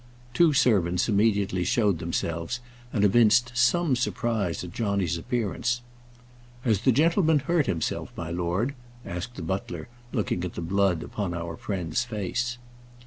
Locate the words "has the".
6.63-6.91